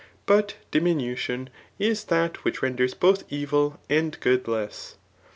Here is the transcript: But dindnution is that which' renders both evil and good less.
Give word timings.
But 0.25 0.55
dindnution 0.71 1.49
is 1.77 2.05
that 2.05 2.37
which' 2.37 2.63
renders 2.63 2.95
both 2.95 3.23
evil 3.29 3.79
and 3.87 4.19
good 4.19 4.47
less. 4.47 4.95